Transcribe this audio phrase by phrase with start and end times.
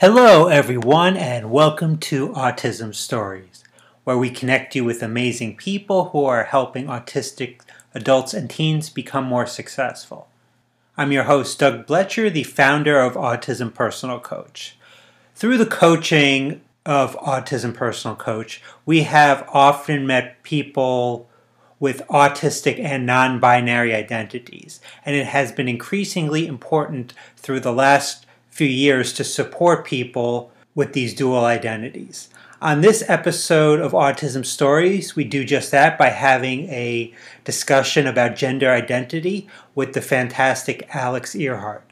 [0.00, 3.62] Hello, everyone, and welcome to Autism Stories,
[4.04, 7.60] where we connect you with amazing people who are helping autistic
[7.92, 10.26] adults and teens become more successful.
[10.96, 14.78] I'm your host, Doug Blecher, the founder of Autism Personal Coach.
[15.34, 21.28] Through the coaching of Autism Personal Coach, we have often met people
[21.78, 28.24] with autistic and non binary identities, and it has been increasingly important through the last
[28.60, 32.28] few years to support people with these dual identities.
[32.60, 37.10] On this episode of Autism Stories, we do just that by having a
[37.42, 41.90] discussion about gender identity with the fantastic Alex Earhart.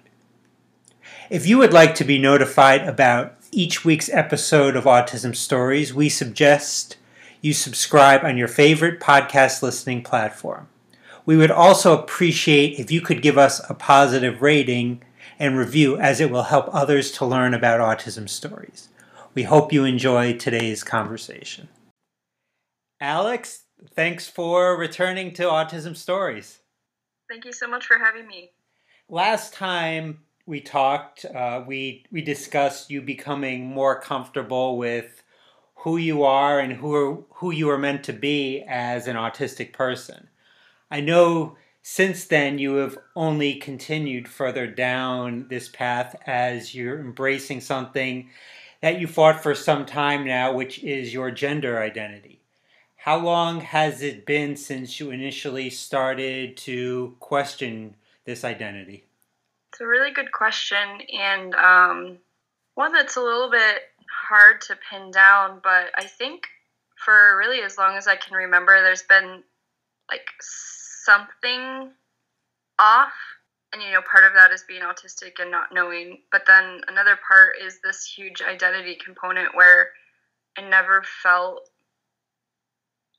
[1.30, 6.10] If you would like to be notified about each week's episode of Autism Stories, we
[6.10, 6.98] suggest
[7.41, 10.69] you subscribe on your favorite podcast listening platform.
[11.24, 15.00] We would also appreciate if you could give us a positive rating
[15.38, 18.88] and review as it will help others to learn about autism stories.
[19.34, 21.69] We hope you enjoy today's conversation.
[23.00, 23.64] Alex,
[23.95, 26.58] thanks for returning to Autism Stories.
[27.30, 28.50] Thank you so much for having me.
[29.08, 35.23] Last time we talked, uh, we we discussed you becoming more comfortable with
[35.77, 40.28] who you are and who who you are meant to be as an autistic person.
[40.91, 41.56] I know
[41.91, 48.28] since then you have only continued further down this path as you're embracing something
[48.83, 52.42] that you fought for some time now, which is your gender identity.
[52.97, 59.06] How long has it been since you initially started to question this identity?
[59.73, 62.19] It's a really good question, and um,
[62.75, 63.80] one that's a little bit
[64.28, 66.48] hard to pin down, but I think
[66.97, 69.42] for really as long as I can remember, there's been
[70.11, 70.28] like
[71.09, 71.91] something
[72.78, 73.12] off
[73.73, 77.19] and you know part of that is being autistic and not knowing but then another
[77.27, 79.89] part is this huge identity component where
[80.59, 81.70] i never felt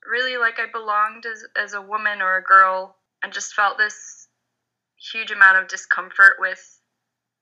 [0.08, 4.28] really like i belonged as, as a woman or a girl and just felt this
[5.12, 6.80] huge amount of discomfort with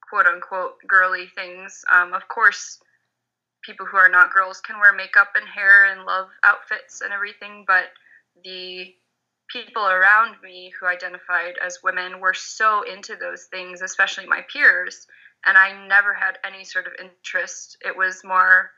[0.08, 1.84] quote unquote girly things.
[1.92, 2.78] Um, of course
[3.64, 7.64] people who are not girls can wear makeup and hair and love outfits and everything
[7.66, 7.86] but
[8.44, 8.94] the
[9.48, 15.06] people around me who identified as women were so into those things, especially my peers,
[15.46, 17.78] and I never had any sort of interest.
[17.84, 18.70] It was more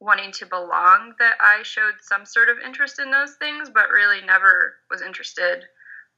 [0.00, 4.20] wanting to belong that I showed some sort of interest in those things, but really
[4.24, 5.64] never was interested.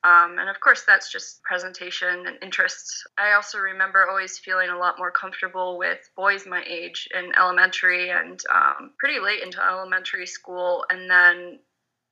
[0.05, 3.05] Um, and of course, that's just presentation and interests.
[3.17, 8.11] I also remember always feeling a lot more comfortable with boys my age in elementary
[8.11, 10.85] and um, pretty late into elementary school.
[10.91, 11.59] And then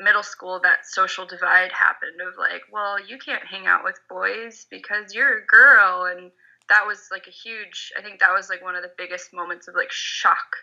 [0.02, 4.66] middle school that social divide happened of like, well, you can't hang out with boys
[4.70, 6.30] because you're a girl and
[6.68, 9.68] that was like a huge I think that was like one of the biggest moments
[9.68, 10.56] of like shock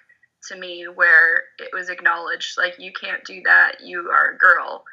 [0.48, 4.84] to me where it was acknowledged like you can't do that, you are a girl.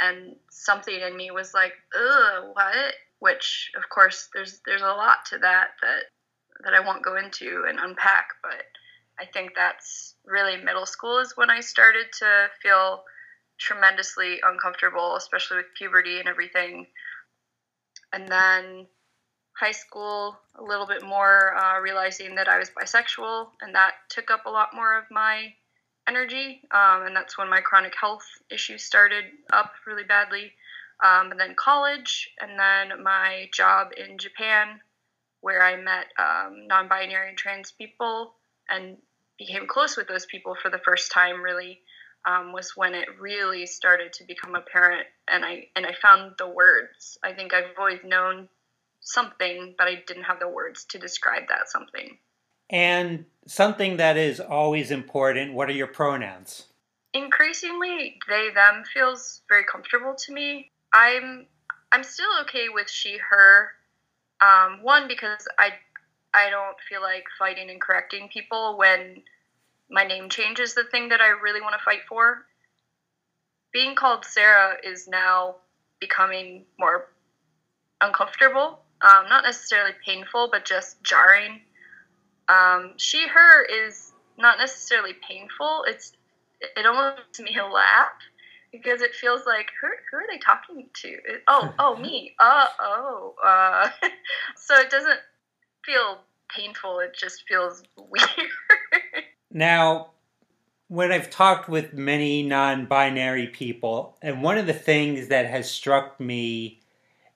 [0.00, 2.94] And something in me was like, ugh, what?
[3.18, 6.04] Which of course there's there's a lot to that that
[6.64, 8.64] that I won't go into and unpack, but
[9.18, 13.04] I think that's really middle school is when I started to feel
[13.62, 16.86] tremendously uncomfortable, especially with puberty and everything.
[18.12, 18.86] And then
[19.58, 24.30] high school, a little bit more uh, realizing that I was bisexual, and that took
[24.30, 25.54] up a lot more of my
[26.08, 26.62] energy.
[26.70, 30.52] Um, and that's when my chronic health issues started up really badly.
[31.04, 34.80] Um, and then college, and then my job in Japan,
[35.40, 38.34] where I met um, non binary and trans people
[38.68, 38.96] and
[39.38, 41.80] became close with those people for the first time, really
[42.24, 46.48] um, was when it really started to become apparent, and I and I found the
[46.48, 47.18] words.
[47.22, 48.48] I think I've always known
[49.00, 52.18] something, but I didn't have the words to describe that something.
[52.70, 55.54] And something that is always important.
[55.54, 56.66] What are your pronouns?
[57.12, 60.70] Increasingly, they them feels very comfortable to me.
[60.94, 61.46] I'm
[61.90, 63.72] I'm still okay with she her.
[64.40, 65.72] Um, one because I
[66.34, 69.22] I don't feel like fighting and correcting people when
[69.92, 72.46] my name change is the thing that I really want to fight for.
[73.72, 75.56] Being called Sarah is now
[76.00, 77.08] becoming more
[78.00, 78.80] uncomfortable.
[79.02, 81.60] Um, not necessarily painful, but just jarring.
[82.48, 85.84] Um, she, her is not necessarily painful.
[85.86, 86.12] It's
[86.76, 88.12] it almost makes me laugh
[88.72, 91.08] because it feels like who, who are they talking to?
[91.08, 92.34] It, oh, oh, me.
[92.38, 93.34] Uh, oh.
[93.44, 93.88] Uh,
[94.56, 95.18] so it doesn't
[95.84, 96.20] feel
[96.56, 97.00] painful.
[97.00, 98.48] It just feels weird.
[99.52, 100.10] Now,
[100.88, 105.70] when I've talked with many non binary people, and one of the things that has
[105.70, 106.80] struck me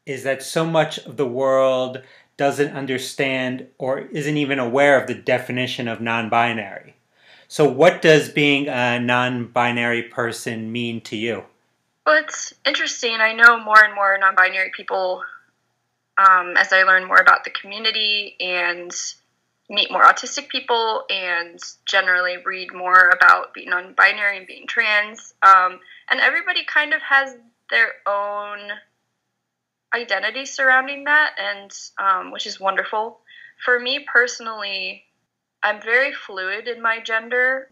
[0.07, 2.03] is that so much of the world
[2.37, 6.95] doesn't understand or isn't even aware of the definition of non binary.
[7.49, 11.45] So, what does being a non binary person mean to you?
[12.07, 13.17] Well, it's interesting.
[13.21, 15.23] I know more and more non binary people
[16.19, 18.93] um, as I learn more about the community and
[19.69, 25.35] meet more autistic people and generally read more about being non binary and being trans.
[25.43, 25.81] Um,
[26.11, 27.37] and everybody kind of has
[27.71, 28.59] their own
[29.95, 33.21] identity surrounding that, and um, which is wonderful.
[33.65, 35.05] For me personally,
[35.63, 37.71] I'm very fluid in my gender,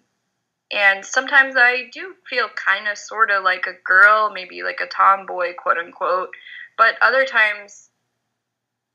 [0.73, 4.88] and sometimes I do feel kind of sort of like a girl, maybe like a
[4.88, 6.31] tomboy, quote unquote.
[6.76, 7.91] But other times,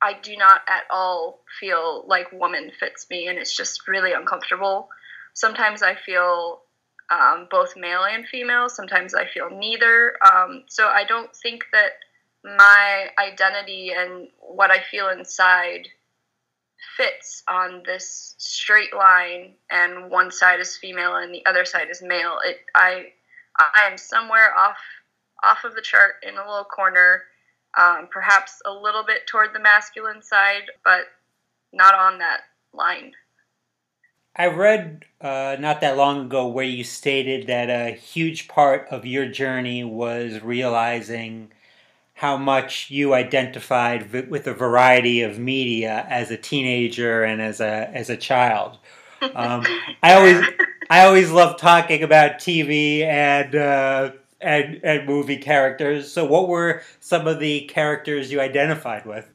[0.02, 4.90] I do not at all feel like woman fits me, and it's just really uncomfortable.
[5.34, 6.62] Sometimes I feel
[7.10, 8.70] um, both male and female.
[8.70, 10.14] Sometimes I feel neither.
[10.26, 11.92] Um, so I don't think that
[12.44, 15.88] my identity and what I feel inside
[16.96, 22.02] fits on this straight line and one side is female and the other side is
[22.02, 22.38] male.
[22.46, 23.08] It I
[23.58, 24.78] I am somewhere off
[25.44, 27.24] off of the chart in a little corner,
[27.78, 31.06] um, perhaps a little bit toward the masculine side, but
[31.72, 32.42] not on that
[32.74, 33.14] line.
[34.36, 39.06] I read uh, not that long ago where you stated that a huge part of
[39.06, 41.52] your journey was realizing
[42.14, 47.90] how much you identified with a variety of media as a teenager and as a
[47.94, 48.78] as a child.
[49.36, 49.66] Um,
[50.02, 50.42] I always
[50.90, 56.12] I always love talking about TV and uh, and and movie characters.
[56.12, 59.30] So, what were some of the characters you identified with?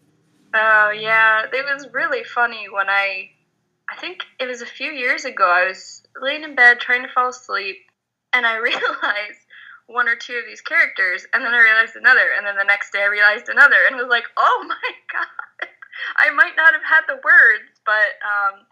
[0.55, 3.31] Oh yeah, it was really funny when I
[3.91, 5.45] I think it was a few years ago.
[5.45, 7.77] I was laying in bed trying to fall asleep,
[8.33, 9.41] and I realized
[9.87, 12.93] one or two of these characters, and then I realized another, and then the next
[12.93, 14.75] day I realized another, and was like, oh my
[15.13, 15.69] god,
[16.17, 18.65] I might not have had the words, but um,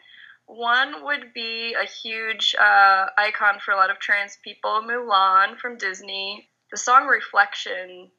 [0.47, 5.79] one would be a huge uh, icon for a lot of trans people, Mulan from
[5.79, 6.49] Disney.
[6.71, 8.11] The song Reflection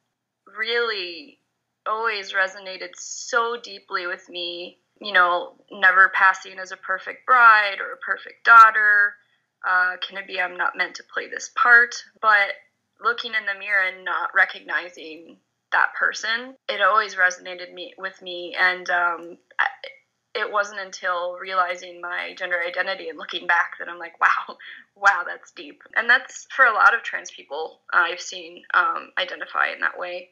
[0.57, 1.39] really
[1.87, 4.79] always resonated so deeply with me.
[5.01, 9.15] You know, never passing as a perfect bride or a perfect daughter.
[9.67, 11.95] Uh, can it be I'm not meant to play this part?
[12.21, 12.53] But
[13.03, 15.37] looking in the mirror and not recognizing
[15.71, 18.55] that person, it always resonated me with me.
[18.57, 19.37] And um,
[20.35, 24.57] it wasn't until realizing my gender identity and looking back that I'm like, wow,
[24.95, 25.83] wow, that's deep.
[25.95, 29.97] And that's for a lot of trans people uh, I've seen um, identify in that
[29.97, 30.29] way.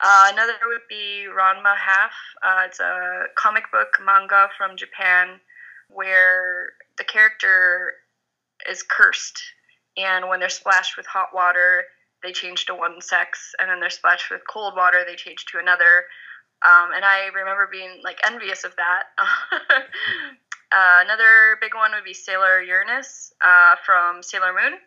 [0.00, 2.12] Uh, another would be Ranma Half.
[2.42, 5.40] Uh, it's a comic book manga from Japan
[5.88, 7.92] where the character
[8.68, 9.40] is cursed,
[9.96, 11.84] and when they're splashed with hot water,
[12.22, 15.58] they change to one sex, and then they're splashed with cold water, they change to
[15.58, 16.04] another.
[16.64, 19.04] Um, and I remember being like envious of that.
[19.18, 24.78] uh, another big one would be Sailor Uranus uh, from Sailor Moon.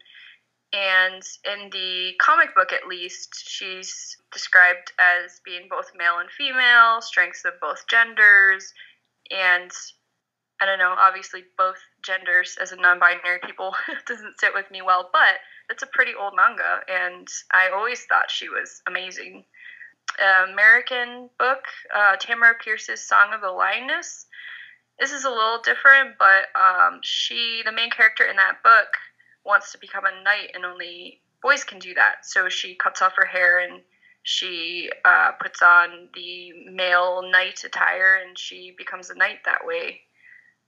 [0.73, 7.01] And in the comic book, at least, she's described as being both male and female,
[7.01, 8.73] strengths of both genders,
[9.31, 9.71] and
[10.59, 13.75] I don't know, obviously, both genders as a non binary people
[14.07, 15.39] doesn't sit with me well, but
[15.69, 19.45] it's a pretty old manga, and I always thought she was amazing.
[20.49, 21.63] American book,
[21.95, 24.25] uh, Tamora Pierce's Song of the Lioness.
[24.99, 28.87] This is a little different, but um, she, the main character in that book,
[29.45, 32.25] wants to become a knight, and only boys can do that.
[32.25, 33.81] So she cuts off her hair and
[34.23, 40.01] she uh, puts on the male knight attire, and she becomes a knight that way.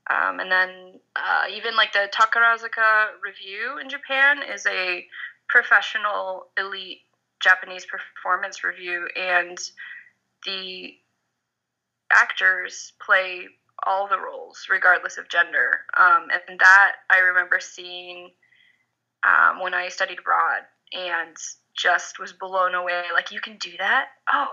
[0.09, 5.05] Um, and then uh, even like the Takarazuka Revue in Japan is a
[5.49, 7.01] professional elite
[7.41, 9.57] Japanese performance review, and
[10.45, 10.93] the
[12.11, 13.47] actors play
[13.85, 15.81] all the roles regardless of gender.
[15.97, 18.31] Um, and that I remember seeing
[19.23, 21.35] um, when I studied abroad and
[21.75, 23.03] just was blown away.
[23.13, 24.07] Like, you can do that?
[24.33, 24.47] Oh.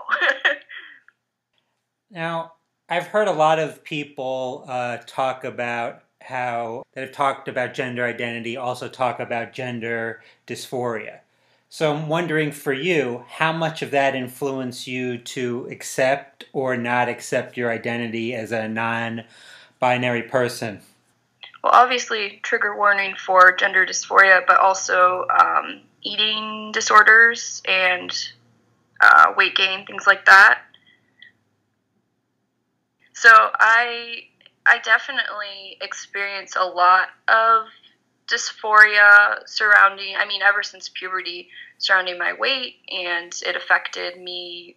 [2.10, 2.52] now,
[2.88, 8.04] I've heard a lot of people uh, talk about how that have talked about gender
[8.04, 11.20] identity also talk about gender dysphoria.
[11.68, 17.08] So I'm wondering for you, how much of that influenced you to accept or not
[17.08, 20.80] accept your identity as a non-binary person?
[21.62, 28.12] Well, obviously, trigger warning for gender dysphoria, but also um, eating disorders and
[29.00, 30.60] uh, weight gain, things like that.
[33.12, 34.24] So I
[34.66, 37.66] I definitely experience a lot of
[38.28, 44.76] dysphoria surrounding I mean ever since puberty surrounding my weight and it affected me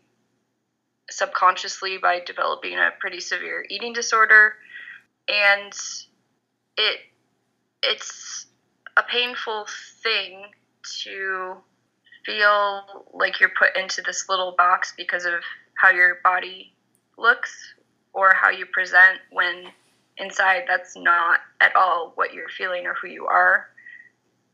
[1.12, 4.53] subconsciously by developing a pretty severe eating disorder.
[5.27, 5.74] And
[6.77, 7.00] it
[7.82, 8.48] it's
[8.98, 9.65] a painful
[10.03, 10.46] thing
[11.03, 11.56] to
[12.25, 15.34] feel like you're put into this little box because of
[15.75, 16.74] how your body
[17.18, 17.74] looks
[18.13, 19.65] or how you present when
[20.20, 23.68] inside that's not at all what you're feeling or who you are.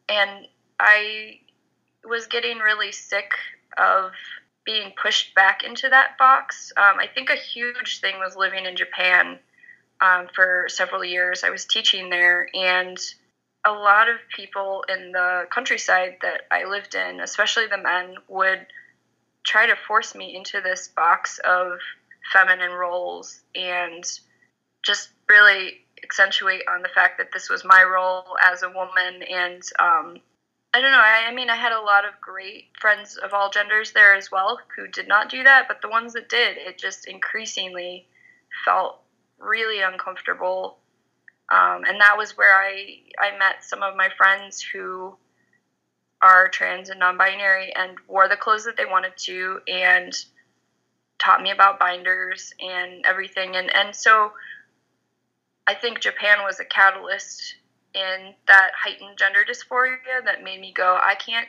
[0.09, 0.47] And
[0.79, 1.39] I
[2.03, 3.31] was getting really sick
[3.77, 4.11] of
[4.65, 6.71] being pushed back into that box.
[6.77, 9.39] Um, I think a huge thing was living in Japan
[10.01, 11.43] um, for several years.
[11.43, 12.97] I was teaching there, and
[13.65, 18.65] a lot of people in the countryside that I lived in, especially the men, would
[19.43, 21.79] try to force me into this box of
[22.33, 24.03] feminine roles and
[24.85, 29.63] just really accentuate on the fact that this was my role as a woman and
[29.79, 30.19] um,
[30.75, 30.99] I don't know.
[30.99, 34.29] I, I, mean, I had a lot of great friends of all genders there as
[34.29, 38.07] well who did not do that, but the ones that did, it just increasingly
[38.65, 38.99] felt
[39.39, 40.79] really uncomfortable.
[41.49, 45.15] Um, and that was where I, I met some of my friends who
[46.21, 50.13] are trans and non binary and wore the clothes that they wanted to and
[51.19, 53.55] taught me about binders and everything.
[53.55, 54.33] And, and so
[55.67, 57.55] I think Japan was a catalyst
[57.93, 61.47] in that heightened gender dysphoria that made me go, I can't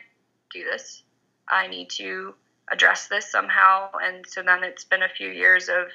[0.52, 1.02] do this.
[1.48, 2.34] I need to
[2.72, 3.90] address this somehow.
[4.02, 5.88] And so then it's been a few years of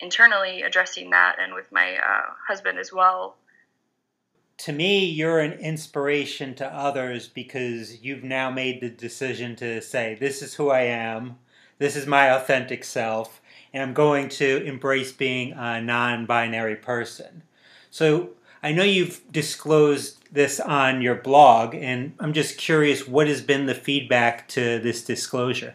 [0.00, 3.36] internally addressing that and with my uh, husband as well.
[4.58, 10.16] To me, you're an inspiration to others because you've now made the decision to say,
[10.18, 11.38] This is who I am,
[11.78, 13.40] this is my authentic self,
[13.72, 17.42] and I'm going to embrace being a non binary person.
[17.92, 18.30] So
[18.62, 23.66] I know you've disclosed this on your blog, and I'm just curious what has been
[23.66, 25.74] the feedback to this disclosure?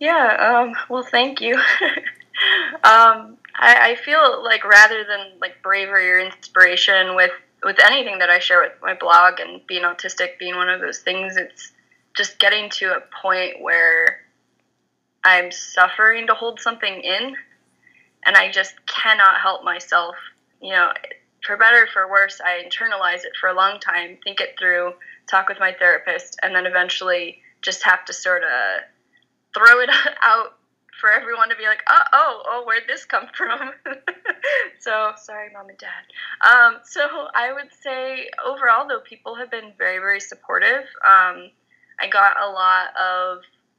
[0.00, 1.54] Yeah, um, well, thank you.
[2.84, 7.30] um, I, I, feel like rather than like bravery or inspiration with
[7.62, 11.00] with anything that I share with my blog and being autistic being one of those
[11.00, 11.70] things, it's
[12.16, 14.22] just getting to a point where
[15.22, 17.36] I'm suffering to hold something in,
[18.24, 20.16] and I just cannot help myself.
[20.62, 20.92] You know,
[21.46, 24.94] for better for worse, I internalize it for a long time, think it through,
[25.28, 28.82] talk with my therapist, and then eventually just have to sort of
[29.54, 29.90] throw it
[30.22, 30.56] out
[31.00, 33.72] for everyone to be like, oh, oh, oh, where'd this come from?
[34.78, 36.48] so sorry, mom and dad.
[36.48, 37.00] Um, so
[37.34, 40.84] I would say overall, though, people have been very, very supportive.
[41.04, 41.50] Um,
[42.00, 43.38] I got a lot of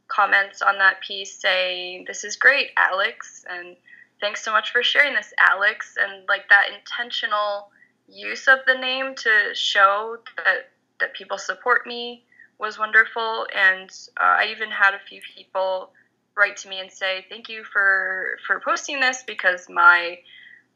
[0.10, 3.76] comments on that piece saying, "This is great, Alex," and
[4.24, 5.98] thanks so much for sharing this, Alex.
[6.02, 7.70] And like that intentional
[8.08, 10.70] use of the name to show that
[11.02, 12.24] that people support me
[12.58, 13.46] was wonderful.
[13.54, 15.92] And uh, I even had a few people
[16.38, 20.20] write to me and say, "Thank you for for posting this because my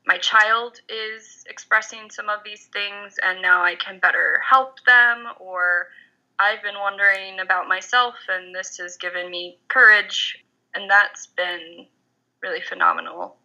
[0.06, 5.26] my child is expressing some of these things, and now I can better help them."
[5.40, 5.88] Or
[6.38, 10.44] I've been wondering about myself, and this has given me courage,
[10.76, 11.88] and that's been
[12.42, 13.38] really phenomenal.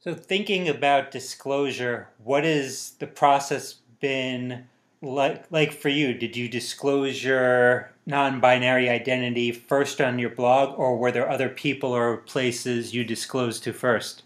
[0.00, 4.66] So, thinking about disclosure, what has the process been
[5.00, 5.44] like?
[5.50, 11.12] Like for you, did you disclose your non-binary identity first on your blog, or were
[11.12, 14.24] there other people or places you disclosed to first?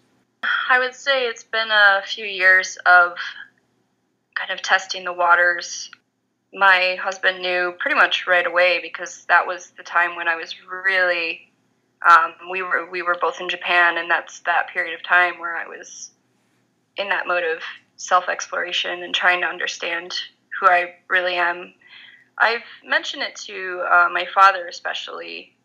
[0.70, 3.16] I would say it's been a few years of
[4.34, 5.90] kind of testing the waters.
[6.54, 10.54] My husband knew pretty much right away because that was the time when I was
[10.66, 11.45] really
[12.08, 15.56] um, we were we were both in Japan, and that's that period of time where
[15.56, 16.10] I was
[16.96, 17.62] in that mode of
[17.96, 20.14] self exploration and trying to understand
[20.58, 21.74] who I really am.
[22.38, 25.56] I've mentioned it to uh, my father, especially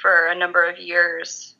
[0.00, 1.56] for a number of years,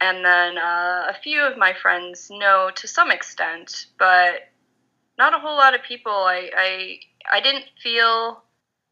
[0.00, 4.48] and then uh, a few of my friends know to some extent, but
[5.18, 6.12] not a whole lot of people.
[6.12, 6.98] I I,
[7.32, 8.42] I didn't feel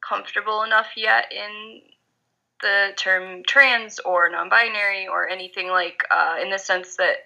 [0.06, 1.80] comfortable enough yet in
[2.64, 7.16] the term trans or non-binary or anything like uh, in the sense that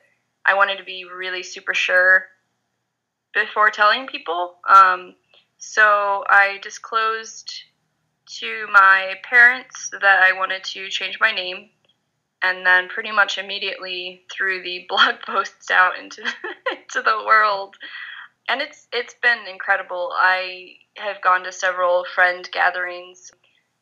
[0.44, 2.26] I wanted to be really super sure
[3.32, 4.56] before telling people.
[4.68, 5.14] Um,
[5.58, 7.52] so I disclosed
[8.40, 11.70] to my parents that I wanted to change my name,
[12.42, 16.22] and then pretty much immediately threw the blog posts out into
[16.70, 17.76] into the world.
[18.48, 20.10] And it's it's been incredible.
[20.16, 23.30] I have gone to several friend gatherings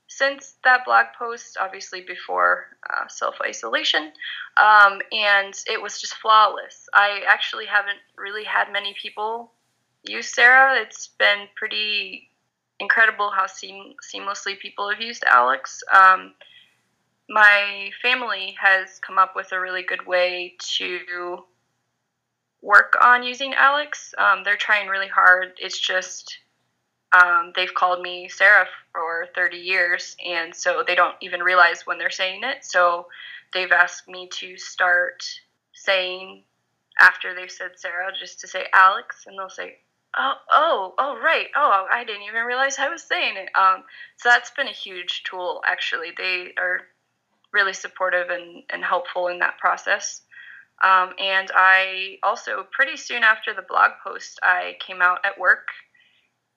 [0.09, 4.13] since that blog post, obviously before uh, self isolation,
[4.57, 6.89] um, and it was just flawless.
[6.95, 9.53] I actually haven't really had many people
[10.05, 10.81] use Sarah.
[10.81, 12.31] It's been pretty
[12.79, 15.83] incredible how seam- seamlessly people have used Alex.
[15.93, 16.35] Um,
[17.29, 21.45] my family has come up with a really good way to
[22.63, 24.15] work on using Alex.
[24.19, 25.53] Um, they're trying really hard.
[25.59, 26.39] It's just
[27.13, 31.99] um, they've called me Sarah for 30 years, and so they don't even realize when
[31.99, 32.65] they're saying it.
[32.65, 33.07] So
[33.53, 35.25] they've asked me to start
[35.73, 36.43] saying
[37.01, 39.79] after they've said Sarah, just to say Alex, and they'll say,
[40.17, 41.49] "Oh, oh, oh, right.
[41.55, 43.85] Oh, I didn't even realize I was saying it." Um,
[44.17, 45.63] so that's been a huge tool.
[45.67, 46.81] Actually, they are
[47.53, 50.23] really supportive and, and helpful in that process.
[50.83, 55.69] Um, and I also, pretty soon after the blog post, I came out at work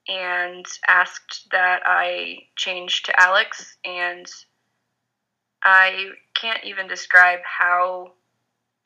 [0.07, 3.77] and asked that I change to Alex.
[3.85, 4.25] And
[5.63, 8.13] I can't even describe how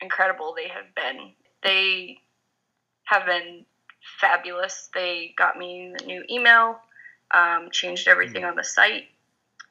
[0.00, 1.32] incredible they have been.
[1.62, 2.18] They
[3.04, 3.64] have been
[4.20, 4.90] fabulous.
[4.94, 6.78] They got me the new email,
[7.32, 8.50] um, changed everything mm-hmm.
[8.50, 9.04] on the site,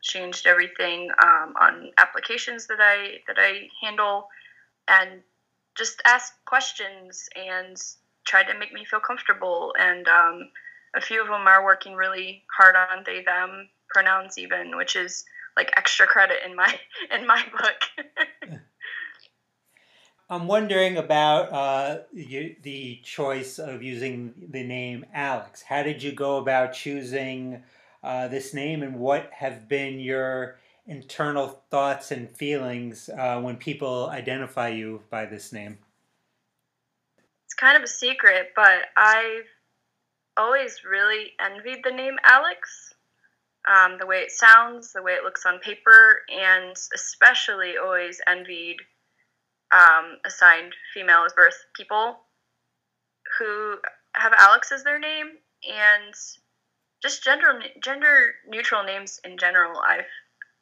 [0.01, 4.27] changed everything um, on applications that I that I handle,
[4.87, 5.21] and
[5.75, 7.77] just asked questions and
[8.25, 9.73] tried to make me feel comfortable.
[9.77, 10.49] And um,
[10.95, 15.25] a few of them are working really hard on they them pronouns even, which is
[15.55, 16.79] like extra credit in my
[17.11, 18.59] in my book.
[20.29, 25.61] I'm wondering about uh, you, the choice of using the name Alex.
[25.61, 27.63] How did you go about choosing
[28.03, 34.09] uh, this name, and what have been your internal thoughts and feelings uh, when people
[34.09, 35.77] identify you by this name?
[37.45, 39.45] It's kind of a secret, but I've
[40.37, 42.93] always really envied the name Alex.
[43.65, 48.77] Um, the way it sounds, the way it looks on paper, and especially always envied
[49.71, 52.19] um, assigned female as birth people
[53.39, 53.77] who
[54.15, 55.27] have Alex as their name
[55.67, 56.13] and
[57.01, 59.79] just gender gender neutral names in general.
[59.79, 60.05] I've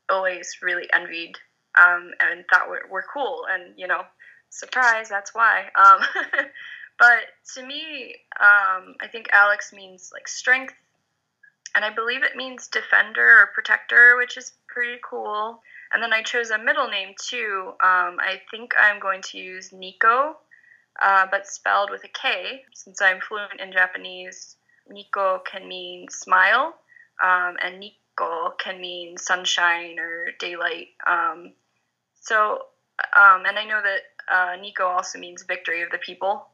[0.09, 1.33] always really envied
[1.79, 4.01] um, and thought were, were cool, and you know,
[4.49, 5.65] surprise, that's why.
[7.01, 10.75] But to me, um, I think Alex means like strength,
[11.75, 15.63] and I believe it means defender or protector, which is pretty cool.
[15.91, 17.69] And then I chose a middle name too.
[17.81, 20.37] Um, I think I'm going to use Nico,
[21.01, 22.61] uh, but spelled with a K.
[22.75, 26.75] Since I'm fluent in Japanese, Nico can mean smile,
[27.23, 30.89] um, and Nico can mean sunshine or daylight.
[31.07, 31.53] Um,
[32.13, 32.67] so,
[33.17, 36.50] um, and I know that uh, Nico also means victory of the people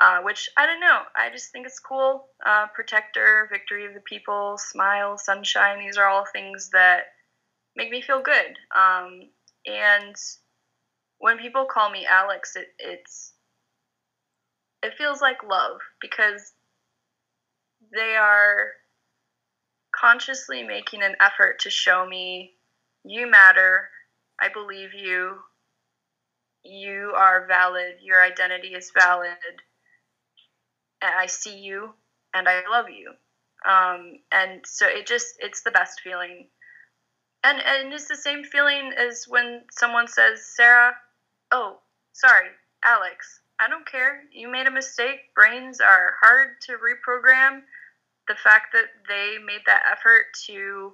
[0.00, 1.00] uh, which I don't know.
[1.16, 2.26] I just think it's cool.
[2.44, 5.80] Uh, protector, victory of the people, smile, sunshine.
[5.80, 7.04] These are all things that
[7.76, 8.56] make me feel good.
[8.76, 9.22] Um,
[9.66, 10.14] and
[11.18, 13.32] when people call me Alex, it, it's
[14.82, 16.52] it feels like love because
[17.92, 18.68] they are
[19.98, 22.52] consciously making an effort to show me
[23.04, 23.88] you matter.
[24.40, 25.38] I believe you.
[26.62, 27.96] You are valid.
[28.00, 29.36] Your identity is valid
[31.02, 31.94] and I see you
[32.34, 33.12] and I love you.
[33.68, 36.48] Um, and so it just it's the best feeling.
[37.44, 40.92] And and it's the same feeling as when someone says, Sarah,
[41.52, 41.78] oh,
[42.12, 42.48] sorry,
[42.84, 44.22] Alex, I don't care.
[44.32, 45.34] You made a mistake.
[45.34, 47.62] Brains are hard to reprogram.
[48.28, 50.92] The fact that they made that effort to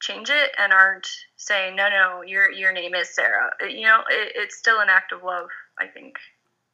[0.00, 3.50] change it and aren't saying, no, no, your your name is Sarah.
[3.68, 5.48] You know, it, it's still an act of love.
[5.78, 6.16] I think.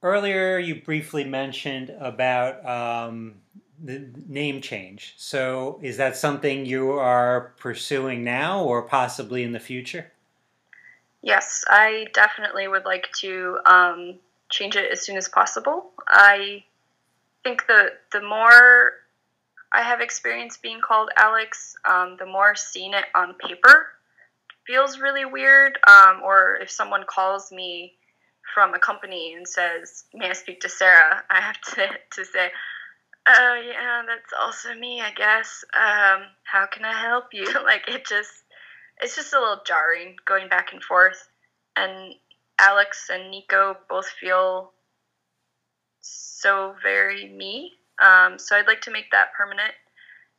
[0.04, 3.36] Earlier, you briefly mentioned about um,
[3.82, 5.14] the name change.
[5.16, 10.12] So, is that something you are pursuing now or possibly in the future?
[11.22, 14.16] Yes, I definitely would like to um,
[14.50, 15.92] change it as soon as possible.
[16.06, 16.64] I
[17.42, 18.92] think the the more
[19.72, 23.86] I have experience being called Alex, um, the more seeing it on paper
[24.66, 25.78] feels really weird.
[25.88, 27.94] Um, or if someone calls me
[28.54, 32.50] from a company and says, "May I speak to Sarah?" I have to to say,
[33.26, 35.64] "Oh yeah, that's also me, I guess.
[35.74, 38.32] Um, how can I help you?" like it just
[39.00, 41.28] it's just a little jarring going back and forth.
[41.76, 42.14] And
[42.58, 44.72] Alex and Nico both feel
[46.00, 47.72] so very me.
[47.98, 49.72] Um, so I'd like to make that permanent.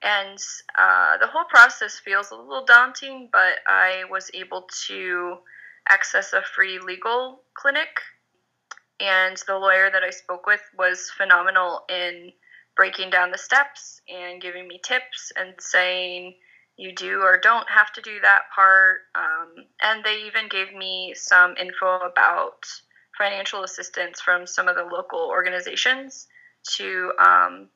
[0.02, 0.38] And
[0.78, 5.38] uh, the whole process feels a little daunting, but I was able to
[5.90, 8.00] access a free legal clinic.
[9.00, 12.32] And the lawyer that I spoke with was phenomenal in
[12.76, 16.36] breaking down the steps and giving me tips and saying,
[16.78, 19.02] you do or don't have to do that part.
[19.16, 22.66] Um, and they even gave me some info about
[23.18, 26.28] financial assistance from some of the local organizations
[26.78, 27.70] to um,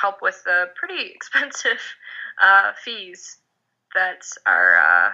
[0.00, 1.80] help with the pretty expensive
[2.42, 3.38] uh, fees
[3.94, 5.10] that are uh,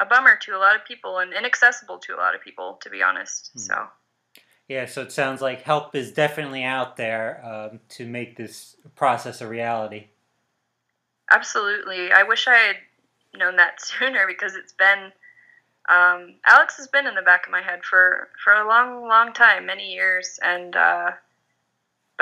[0.00, 2.90] a bummer to a lot of people and inaccessible to a lot of people, to
[2.90, 3.50] be honest.
[3.56, 3.60] Mm.
[3.60, 3.86] So.
[4.68, 9.40] Yeah, so it sounds like help is definitely out there um, to make this process
[9.40, 10.06] a reality.
[11.30, 12.12] Absolutely.
[12.12, 12.76] I wish I had
[13.34, 15.12] known that sooner because it's been
[15.88, 19.32] um, Alex has been in the back of my head for for a long, long
[19.32, 21.10] time, many years, and uh,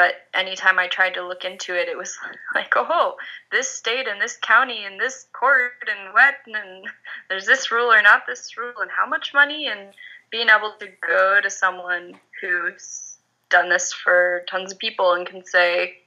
[0.01, 2.17] but anytime I tried to look into it, it was
[2.55, 3.17] like, oh,
[3.53, 6.87] this state and this county and this court and what, and
[7.29, 9.93] there's this rule or not this rule, and how much money, and
[10.31, 13.19] being able to go to someone who's
[13.51, 15.99] done this for tons of people and can say,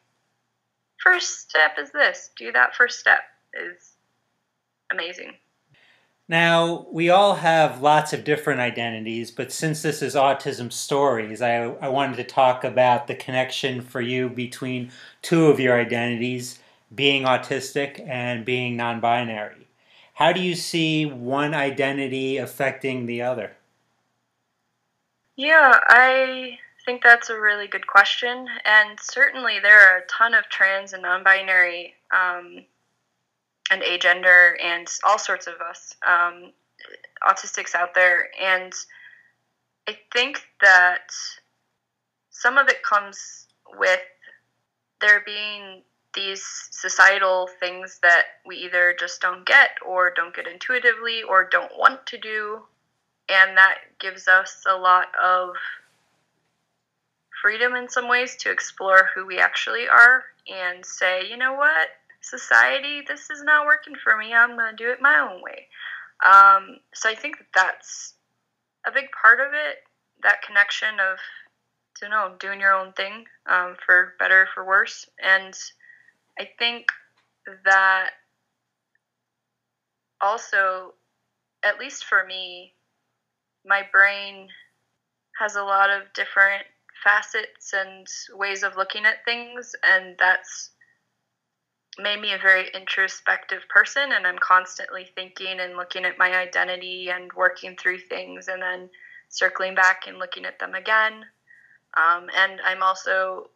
[0.97, 3.21] first step is this, do that first step
[3.53, 3.91] is
[4.91, 5.33] amazing.
[6.33, 11.57] Now, we all have lots of different identities, but since this is Autism Stories, I,
[11.57, 14.91] I wanted to talk about the connection for you between
[15.21, 16.57] two of your identities,
[16.95, 19.67] being autistic and being non binary.
[20.15, 23.51] How do you see one identity affecting the other?
[25.35, 28.47] Yeah, I think that's a really good question.
[28.65, 32.65] And certainly there are a ton of trans and non binary um,
[33.71, 36.51] and agender and all sorts of us um,
[37.27, 38.29] autistics out there.
[38.41, 38.73] And
[39.87, 41.09] i think that
[42.29, 43.47] some of it comes
[43.77, 43.99] with
[45.01, 45.81] there being
[46.13, 51.71] these societal things that we either just don't get or don't get intuitively or don't
[51.77, 52.61] want to do.
[53.29, 55.55] And that gives us a lot of
[57.41, 61.87] freedom in some ways to explore who we actually are and say you know what
[62.23, 64.33] society, this is not working for me.
[64.33, 65.67] I'm going to do it my own way.
[66.25, 68.13] Um, so I think that that's
[68.87, 69.77] a big part of it.
[70.23, 71.17] That connection of,
[72.01, 75.05] you know, doing your own thing um, for better for worse.
[75.21, 75.53] And
[76.39, 76.87] I think
[77.65, 78.11] that
[80.21, 80.93] also,
[81.63, 82.73] at least for me,
[83.65, 84.47] my brain
[85.39, 86.63] has a lot of different
[87.03, 88.07] facets and
[88.37, 90.69] ways of looking at things, and that's
[91.99, 97.09] made me a very introspective person and i'm constantly thinking and looking at my identity
[97.09, 98.89] and working through things and then
[99.29, 101.25] circling back and looking at them again.
[101.95, 103.49] Um, and i'm also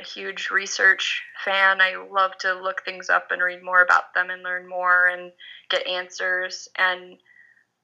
[0.00, 1.80] a huge research fan.
[1.80, 5.30] I love to look things up and read more about them and learn more and
[5.70, 6.68] get answers.
[6.76, 7.18] And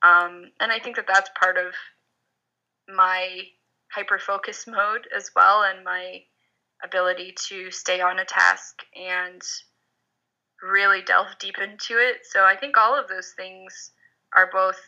[0.03, 1.75] um, and i think that that's part of
[2.88, 3.42] my
[3.92, 6.23] hyper focus mode as well and my
[6.83, 9.42] ability to stay on a task and
[10.62, 12.18] really delve deep into it.
[12.31, 13.92] So I think all of those things
[14.37, 14.79] are both,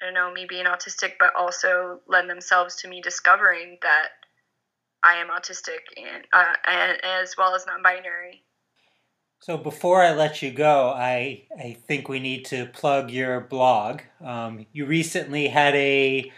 [0.00, 4.08] I don't know, me being autistic, but also lend themselves to me discovering that
[5.02, 8.42] I am autistic and, uh, and as well as non-binary.
[9.40, 14.00] So before I let you go, I I think we need to plug your blog.
[14.20, 16.32] Um, you recently had a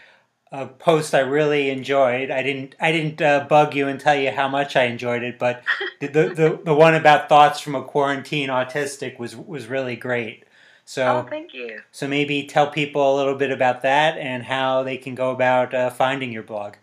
[0.51, 2.29] a post I really enjoyed.
[2.29, 5.39] I didn't I didn't uh, bug you and tell you how much I enjoyed it,
[5.39, 5.63] but
[6.01, 10.43] the, the the one about thoughts from a quarantine autistic was was really great.
[10.83, 11.79] So oh, thank you.
[11.91, 15.73] So maybe tell people a little bit about that and how they can go about
[15.73, 16.75] uh, finding your blog.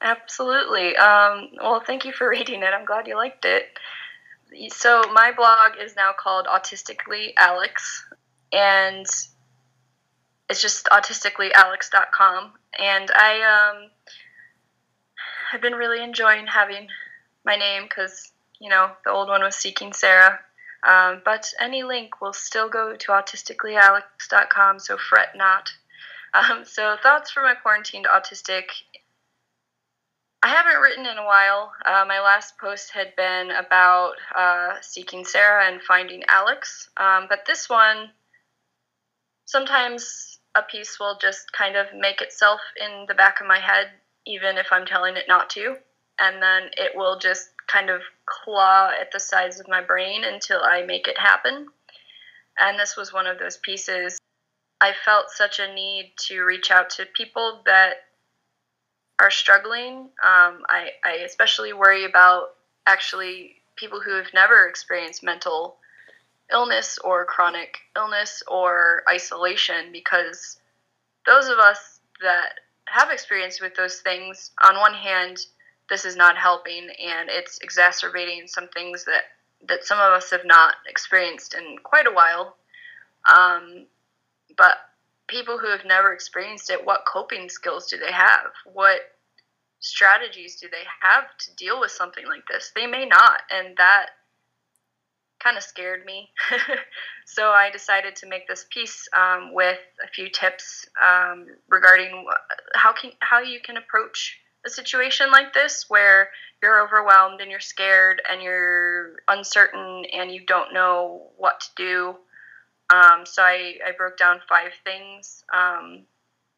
[0.00, 0.96] Absolutely.
[0.96, 2.72] Um, well, thank you for reading it.
[2.72, 3.66] I'm glad you liked it.
[4.72, 8.04] So my blog is now called Autistically Alex,
[8.52, 9.06] and
[10.48, 13.90] it's just autisticallyalex.com and I um,
[15.50, 16.88] have been really enjoying having
[17.44, 20.40] my name because you know the old one was Seeking Sarah.
[20.82, 25.70] Um, but any link will still go to autisticallyalex.com, so fret not.
[26.32, 28.64] Um, so thoughts from a quarantined autistic.
[30.42, 31.72] I haven't written in a while.
[31.84, 37.44] Uh, my last post had been about uh, seeking Sarah and finding Alex, um, but
[37.46, 38.10] this one
[39.44, 43.90] sometimes a piece will just kind of make itself in the back of my head,
[44.26, 45.76] even if I'm telling it not to.
[46.18, 50.60] And then it will just kind of claw at the sides of my brain until
[50.62, 51.66] I make it happen.
[52.58, 54.18] And this was one of those pieces.
[54.80, 57.94] I felt such a need to reach out to people that
[59.20, 60.10] are struggling.
[60.22, 62.48] Um, I, I especially worry about
[62.86, 65.76] actually people who have never experienced mental
[66.52, 70.58] illness or chronic illness or isolation because
[71.26, 72.54] those of us that
[72.86, 75.38] have experience with those things, on one hand,
[75.88, 79.22] this is not helping and it's exacerbating some things that,
[79.68, 82.56] that some of us have not experienced in quite a while.
[83.32, 83.86] Um,
[84.56, 84.76] but
[85.28, 88.50] people who have never experienced it, what coping skills do they have?
[88.64, 89.00] What
[89.80, 92.72] strategies do they have to deal with something like this?
[92.74, 94.06] They may not, and that
[95.42, 96.30] kind of scared me.
[97.24, 102.26] so I decided to make this piece um, with a few tips um, regarding
[102.74, 106.28] how can how you can approach a situation like this where
[106.62, 112.16] you're overwhelmed and you're scared and you're uncertain and you don't know what to do.
[112.90, 115.44] Um, so I, I broke down five things.
[115.54, 116.02] Um,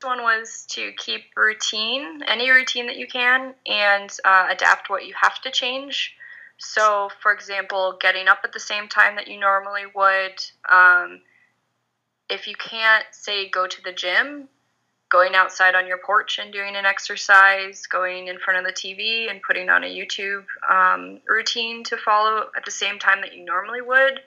[0.02, 5.14] one was to keep routine, any routine that you can, and uh, adapt what you
[5.20, 6.16] have to change.
[6.64, 10.40] So, for example, getting up at the same time that you normally would.
[10.70, 11.20] Um,
[12.30, 14.48] if you can't, say, go to the gym,
[15.10, 19.28] going outside on your porch and doing an exercise, going in front of the TV
[19.28, 23.44] and putting on a YouTube um, routine to follow at the same time that you
[23.44, 24.20] normally would.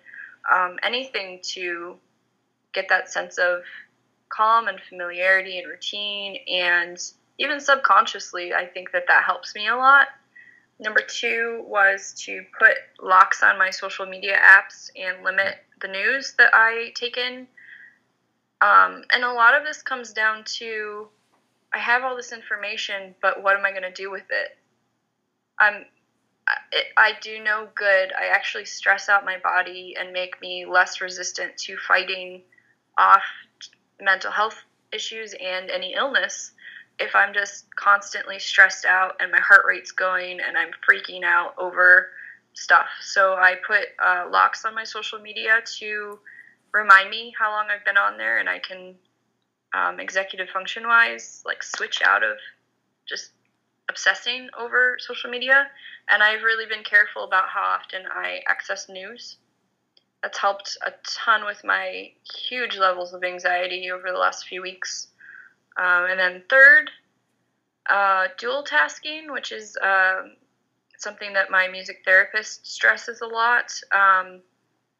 [0.53, 1.95] Um, anything to
[2.73, 3.61] get that sense of
[4.27, 6.97] calm and familiarity and routine, and
[7.39, 10.07] even subconsciously, I think that that helps me a lot.
[10.79, 16.33] Number two was to put locks on my social media apps and limit the news
[16.37, 17.47] that I take in.
[18.61, 21.07] Um, and a lot of this comes down to
[21.73, 24.57] I have all this information, but what am I going to do with it?
[25.59, 25.85] I'm
[26.71, 28.13] it, I do no good.
[28.17, 32.43] I actually stress out my body and make me less resistant to fighting
[32.97, 33.23] off
[33.99, 36.51] mental health issues and any illness
[36.99, 41.53] if I'm just constantly stressed out and my heart rate's going and I'm freaking out
[41.57, 42.09] over
[42.53, 42.87] stuff.
[43.01, 46.19] So I put uh, locks on my social media to
[46.73, 48.95] remind me how long I've been on there, and I can
[49.73, 52.37] um, executive function wise like switch out of
[53.07, 53.31] just
[53.89, 55.67] obsessing over social media.
[56.09, 59.37] And I've really been careful about how often I access news.
[60.21, 62.11] That's helped a ton with my
[62.49, 65.07] huge levels of anxiety over the last few weeks.
[65.77, 66.89] Um, and then third,
[67.89, 70.23] uh, dual tasking, which is uh,
[70.97, 73.71] something that my music therapist stresses a lot.
[73.91, 74.41] Um,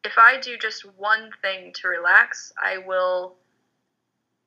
[0.04, 3.36] if I do just one thing to relax, I will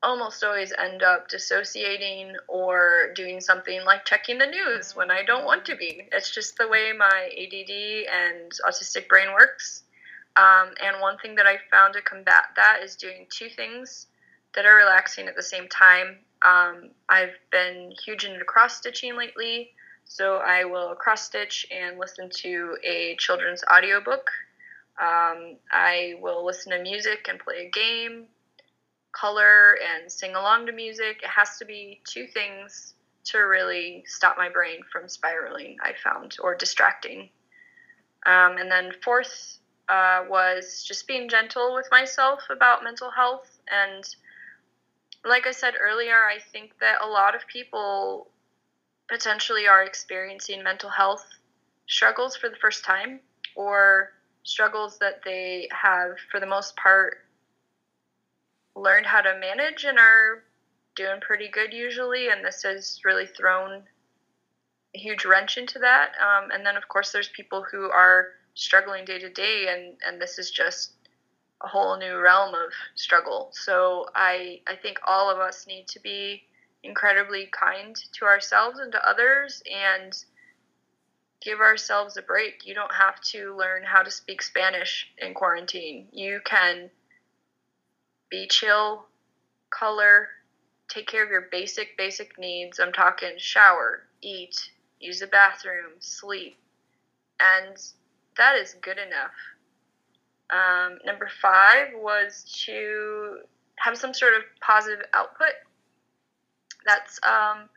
[0.02, 5.44] almost always end up dissociating or doing something like checking the news when I don't
[5.44, 6.08] want to be.
[6.13, 9.84] It's just the way my ADD and autistic brain works.
[10.38, 14.08] Um, and one thing that I found to combat that is doing two things
[14.55, 16.17] that are relaxing at the same time.
[16.41, 19.71] Um, I've been huge into cross stitching lately,
[20.05, 24.29] so I will cross stitch and listen to a children's audiobook.
[25.01, 28.25] Um, I will listen to music and play a game,
[29.12, 31.21] color and sing along to music.
[31.23, 36.38] It has to be two things to really stop my brain from spiraling, I found,
[36.41, 37.29] or distracting.
[38.25, 44.03] Um, and then fourth uh, was just being gentle with myself about mental health and
[45.25, 48.29] like I said earlier, I think that a lot of people
[49.10, 51.25] potentially are experiencing mental health
[51.88, 53.19] struggles for the first time
[53.55, 54.12] or
[54.43, 57.17] struggles that they have, for the most part,
[58.75, 60.43] learned how to manage and are
[60.95, 62.29] doing pretty good usually.
[62.29, 63.84] And this has really thrown
[64.95, 66.12] a huge wrench into that.
[66.21, 70.21] Um, and then, of course, there's people who are struggling day to day, and, and
[70.21, 70.93] this is just
[71.62, 73.50] a whole new realm of struggle.
[73.52, 76.43] So I I think all of us need to be
[76.84, 80.13] incredibly kind to ourselves and to others and
[81.41, 82.65] give ourselves a break.
[82.65, 86.08] You don't have to learn how to speak Spanish in quarantine.
[86.12, 86.89] You can
[88.30, 89.06] be chill,
[89.69, 90.30] color,
[90.88, 92.80] take care of your basic basic needs.
[92.80, 96.58] I'm talking shower, eat, use the bathroom, sleep.
[97.39, 97.78] And
[98.38, 99.32] that is good enough
[100.51, 103.39] um, number five was to
[103.77, 105.53] have some sort of positive output.
[106.85, 107.69] That's um,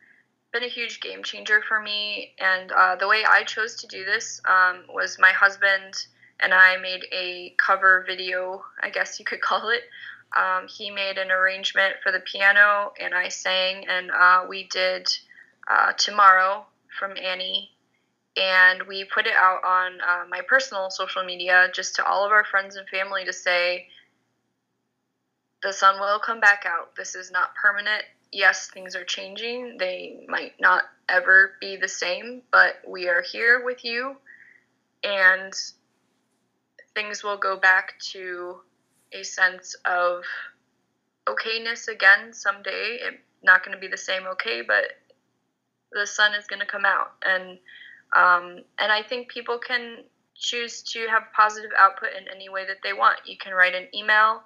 [0.53, 2.35] been a huge game changer for me.
[2.39, 6.07] And uh, the way I chose to do this um, was my husband
[6.41, 9.83] and I made a cover video, I guess you could call it.
[10.37, 15.07] Um, he made an arrangement for the piano, and I sang, and uh, we did
[15.69, 16.65] uh, Tomorrow
[16.99, 17.71] from Annie
[18.37, 22.33] and we put it out on uh, my personal social media just to all of
[22.33, 23.87] our friends and family to say
[25.63, 26.95] the sun will come back out.
[26.97, 28.03] This is not permanent.
[28.33, 29.77] Yes things are changing.
[29.79, 34.17] They might not ever be the same but we are here with you
[35.05, 35.53] and
[36.95, 38.57] things will go back to
[39.13, 40.25] a sense of
[41.27, 42.99] okayness again someday.
[43.03, 44.85] It's not going to be the same okay but
[45.93, 47.13] the sun is going to come out.
[47.27, 47.59] And
[48.17, 52.79] um, and I think people can choose to have positive output in any way that
[52.83, 53.19] they want.
[53.25, 54.43] You can write an email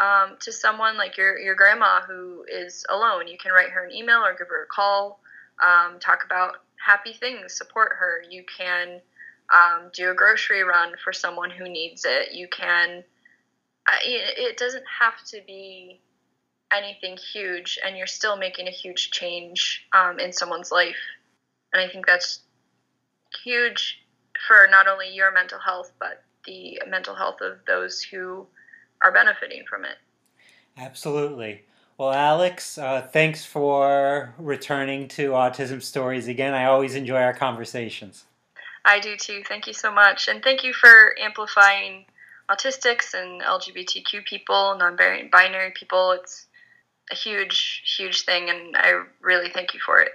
[0.00, 3.28] um, to someone like your, your grandma who is alone.
[3.28, 5.20] You can write her an email or give her a call,
[5.62, 8.22] um, talk about happy things, support her.
[8.28, 9.00] You can
[9.52, 12.32] um, do a grocery run for someone who needs it.
[12.32, 13.04] You can.
[14.02, 16.00] it doesn't have to be
[16.72, 20.96] anything huge, and you're still making a huge change um, in someone's life.
[21.72, 22.40] And I think that's
[23.44, 24.00] huge
[24.46, 28.46] for not only your mental health, but the mental health of those who
[29.02, 29.96] are benefiting from it.
[30.76, 31.62] Absolutely.
[31.96, 36.52] Well, Alex, uh, thanks for returning to Autism Stories again.
[36.52, 38.24] I always enjoy our conversations.
[38.84, 39.42] I do too.
[39.46, 40.28] Thank you so much.
[40.28, 42.06] And thank you for amplifying
[42.50, 44.96] autistics and LGBTQ people, non
[45.30, 46.10] binary people.
[46.12, 46.46] It's
[47.12, 50.12] a huge, huge thing, and I really thank you for it.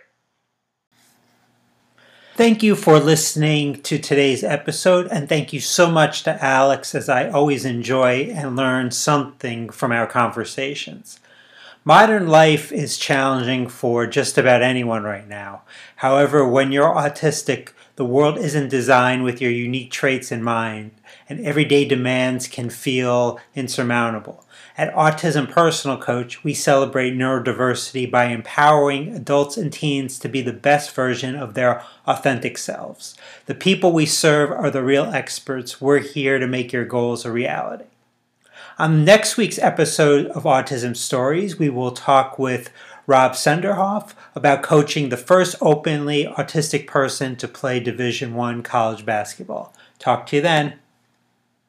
[2.35, 7.09] Thank you for listening to today's episode, and thank you so much to Alex, as
[7.09, 11.19] I always enjoy and learn something from our conversations.
[11.83, 15.63] Modern life is challenging for just about anyone right now.
[15.97, 20.91] However, when you're autistic, the world isn't designed with your unique traits in mind,
[21.27, 24.45] and everyday demands can feel insurmountable.
[24.79, 30.53] At Autism Personal Coach, we celebrate neurodiversity by empowering adults and teens to be the
[30.53, 33.13] best version of their authentic selves.
[33.47, 35.81] The people we serve are the real experts.
[35.81, 37.87] We're here to make your goals a reality.
[38.77, 42.71] On next week's episode of Autism Stories, we will talk with
[43.05, 49.75] Rob Senderoff about coaching the first openly autistic person to play Division 1 college basketball.
[49.97, 50.79] Talk to you then.